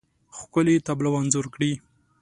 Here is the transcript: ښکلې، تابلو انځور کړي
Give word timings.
ښکلې، 0.37 0.75
تابلو 0.85 1.09
انځور 1.19 1.45
کړي 1.53 1.71